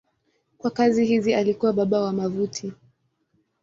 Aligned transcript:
Kwa 0.57 0.71
kazi 0.71 1.05
hizi 1.05 1.33
alikuwa 1.33 1.73
baba 1.73 1.99
wa 2.01 2.13
wavuti. 2.13 2.73